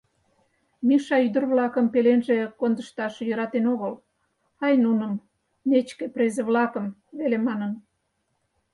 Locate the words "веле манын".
7.17-7.71